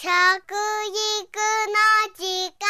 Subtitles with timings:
[0.00, 0.14] 食育の
[2.14, 2.22] 時
[2.54, 2.62] 間。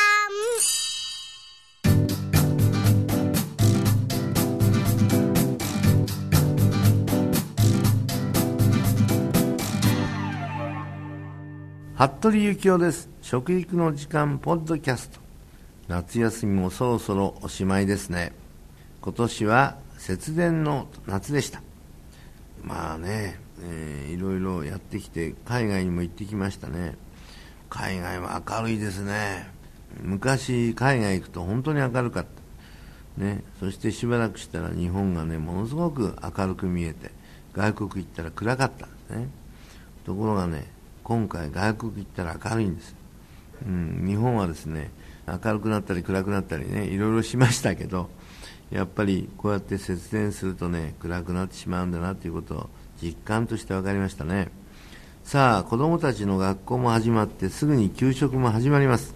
[12.08, 13.10] 服部幸男です。
[13.20, 15.20] 食育の時間ポッドキャスト。
[15.86, 18.32] 夏休みもそろそろおしまいですね。
[19.02, 21.60] 今年は節電の夏でした。
[22.62, 26.96] まあね、えー、いろいろやってきて海外にも行ってきましたね。
[27.68, 29.50] 海外は明るいですね。
[30.02, 32.26] 昔海外行くと本当に明るかっ
[33.16, 33.24] た。
[33.24, 33.42] ね。
[33.60, 37.10] そしてしばらくしたら日本がねものすごく明るく見えて
[37.52, 38.86] 外国行ったら暗かった。
[38.86, 39.28] んですね。
[40.08, 40.66] ところがね
[41.04, 42.94] 今回外国行ったら明るいんです、
[43.66, 44.90] うん、日本はですね
[45.26, 48.08] 明るくなったり暗くなったりねいろいろしましたけど
[48.70, 52.70] やっぱりこうやって節電するとね暗くなってしまうんだなということを
[53.02, 54.48] 実感として分かりましたね。
[55.28, 59.14] さあ子どもたちの学校も始まってすぐに給食も始まります。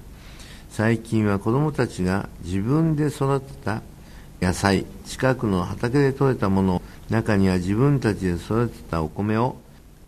[0.68, 3.80] 最近は子どもたちが自分で育てた
[4.38, 9.56] 野菜近くの畑で採れたもの中には自分たちで育てたお米を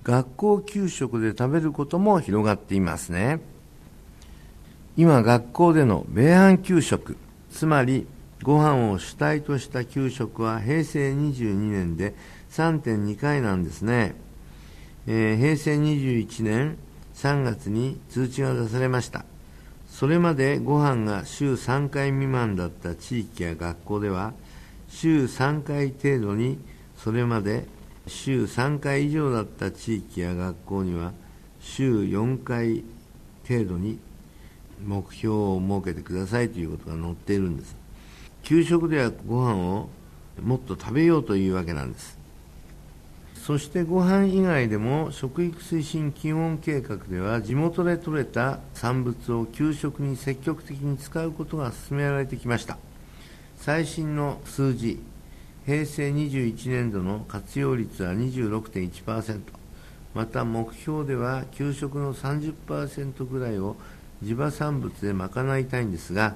[0.03, 3.41] 学校給食で食べることも広がっていますね。
[4.99, 7.17] 今学校での米飯給食
[7.51, 8.07] つまり
[8.43, 12.15] ご飯を主体とした給食は平成22年で
[12.51, 14.15] 3.2回なんですね、
[15.07, 16.79] えー、平成21年
[17.15, 19.25] 3月に通知が出されました。
[19.89, 24.33] それまでご飯が週3回未満だった地域や学校では
[24.89, 26.59] 週3回程度に
[26.97, 27.67] それまで
[28.07, 31.13] 週3回以上だった地域や学校には
[31.61, 32.83] 週4回
[33.49, 33.99] 程度に
[34.85, 37.77] 目標を設けてくださいということが載っているんです。
[38.43, 39.89] 給食ではご飯を
[40.43, 42.19] もっと食べようというわけなんです。
[43.45, 52.79] そしてご飯以外でも食育推進基本計画では地元で採れた産物を給食に積極的に使うことが進められてきました。
[53.59, 54.99] 最新の数字
[55.67, 59.41] 平成21年度の活用率は26.1%
[60.15, 63.77] また目標では給食の30%ぐらいを
[64.23, 66.35] 地場産物で賄いたいんですが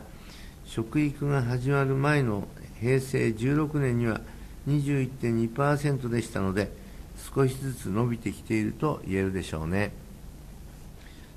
[0.66, 2.46] 食育が始まる前の
[2.80, 4.20] 平成16年には
[4.68, 6.86] 21.2%でしたので
[7.18, 9.92] 少しずつ伸びてきていると言えるでしょうね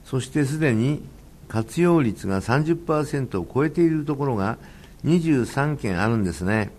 [0.05, 1.03] そしてすでに
[1.47, 4.57] 活用率が30%を超えているところが
[5.05, 6.71] 23件あるんですね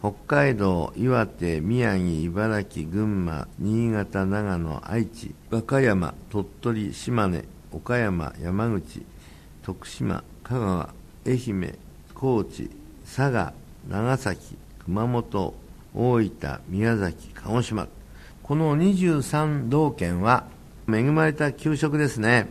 [0.00, 9.02] 北海道、岩手、宮城、茨城、群馬、新潟、長野、愛知、和歌山、鳥取、島根、岡山、山口、
[9.62, 10.94] 徳島、香川、
[11.26, 11.78] 愛媛、
[12.14, 12.70] 高知、
[13.04, 13.52] 佐賀、
[13.90, 15.54] 長崎、熊本、
[15.94, 17.99] 大分、宮崎、鹿児島。
[18.50, 20.48] この23道県は
[20.92, 22.48] 恵まれた給食ですね。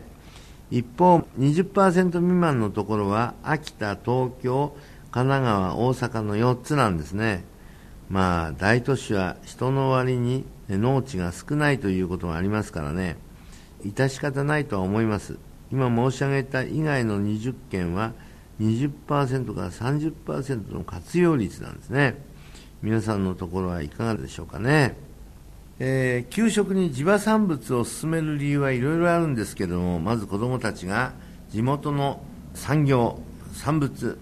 [0.70, 4.74] 一方、20%未満のところは秋田、東京、
[5.10, 7.44] 神奈川、大阪の4つなんですね。
[8.08, 13.18] まあ、大都市は人の割に農地が少ないということがありますからね、
[13.84, 15.36] 致し方ないとは思います。
[15.70, 18.14] 今申し上げた以外の20件は
[18.58, 22.24] 20%から30%の活用率なんですね。
[22.80, 25.09] 皆さんのところはいかがでしょうかね。
[25.82, 31.14] えー、給食に地場産物を進める理由はいろいろあるんですけども、まず子どもたちが
[31.50, 32.22] 地元の
[32.54, 33.18] 産業、
[33.54, 34.18] 産物、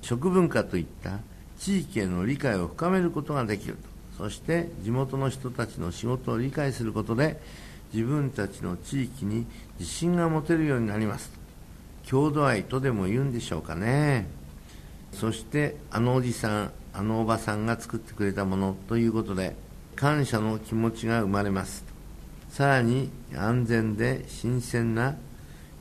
[0.00, 1.18] 食文化といった
[1.58, 3.92] 地域への理解を深めることができると。
[4.16, 7.40] そして地元の人たちの仕事を理解することで
[7.92, 9.46] 自分たちの地域に
[9.78, 11.32] 自信が持てるようになります
[12.04, 14.26] 郷土愛とでも言うんでしょうかね。
[15.12, 19.56] そしてあのおじさんあのおばさんが作ってくれたものということで
[19.96, 21.84] 感謝の気持ちが生まれます。
[22.50, 25.16] さらに安全で新鮮な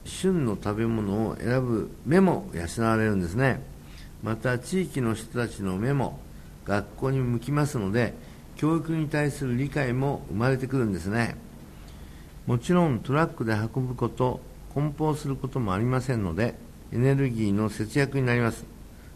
[0.05, 3.61] 旬の食べ物を選ぶ目も養われるんですね。
[4.23, 6.19] また地域の人たちの目も
[6.65, 8.13] 学校に向きますので
[8.55, 11.35] 教育に対する理解も生まれてくるんですね。
[12.45, 14.39] もちろんトラックで運ぶこと
[14.73, 16.55] 梱包することもありませんので
[16.91, 18.65] エネルギーの節約になります。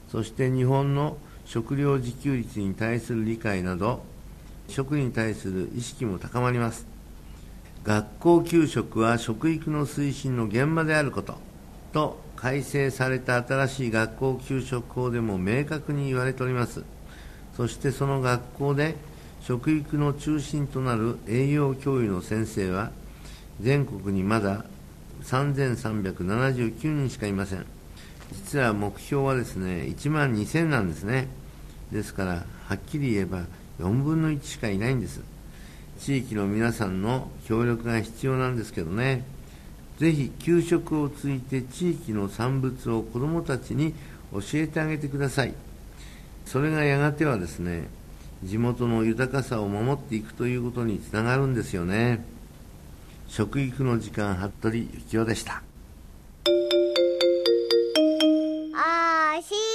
[0.09, 4.03] そして日本の食料自給率に対する理解など
[4.67, 6.85] 食に対する意識も高まります。
[7.83, 11.35] 学校給食は食育の推進の現場であること
[11.93, 16.83] と改正された新しい学校給食法でも明確に言われております。
[17.55, 18.95] そしてその学校で
[19.41, 22.91] 食育の中心となる栄養教諭の先生は
[23.61, 24.65] 全国にまだ
[25.23, 27.65] 3379人しかいません。
[28.33, 31.27] 実は目標はですね1万2000なんですね。
[31.91, 32.31] ですから
[32.65, 33.43] はっきり言えば
[33.79, 35.21] 4分の1しかいないんです。
[35.99, 39.25] 地域の皆さんの協力が必要なんですけどね。
[39.97, 43.93] ぜひ給食をついて地域の産物を子どもたちに
[44.33, 45.53] 教えてあげてください。
[46.45, 47.87] それがやがてはですね
[48.43, 52.25] 地元の豊かさを守っていくということにつながるんですよね。
[53.27, 54.77] 食育の時間服部
[55.09, 55.63] 幸男でした。
[58.75, 59.74] あーしー